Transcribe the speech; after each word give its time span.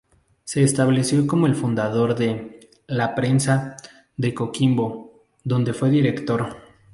Se 0.45 0.63
estableció 0.63 1.27
como 1.27 1.45
el 1.45 1.53
fundador 1.53 2.15
de 2.15 2.71
""La 2.87 3.13
Prensa"" 3.13 3.77
de 4.17 4.33
Coquimbo, 4.33 5.27
donde 5.43 5.73
fue 5.75 5.91
director. 5.91 6.57